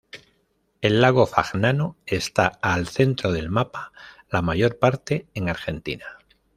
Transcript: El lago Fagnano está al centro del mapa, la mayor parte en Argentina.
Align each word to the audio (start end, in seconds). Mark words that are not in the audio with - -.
El 0.81 0.99
lago 0.99 1.27
Fagnano 1.27 1.95
está 2.07 2.47
al 2.47 2.87
centro 2.87 3.31
del 3.31 3.51
mapa, 3.51 3.91
la 4.31 4.41
mayor 4.41 4.79
parte 4.79 5.27
en 5.35 5.47
Argentina. 5.47 6.07